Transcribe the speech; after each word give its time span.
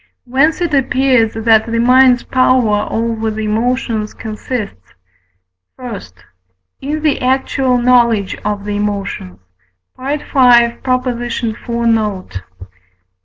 Whence 0.25 0.61
it 0.61 0.73
appears 0.73 1.35
that 1.35 1.67
the 1.71 1.77
mind's 1.77 2.23
power 2.23 2.87
over 2.89 3.29
the 3.29 3.43
emotions 3.45 4.15
consists: 4.15 4.95
I. 5.77 6.01
In 6.81 7.03
the 7.03 7.21
actual 7.21 7.77
knowledge 7.77 8.35
of 8.43 8.65
the 8.65 8.77
emotions 8.77 9.37
(V. 9.99 10.13
iv. 10.13 11.67
note). 11.85 12.41